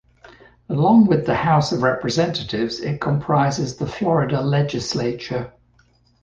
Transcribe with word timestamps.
Along 0.67 1.05
with 1.05 1.27
the 1.27 1.35
House 1.35 1.71
of 1.71 1.83
Representatives, 1.83 2.79
it 2.79 2.99
comprises 2.99 3.77
the 3.77 3.85
Florida 3.85 4.41
Legislature. 4.41 5.53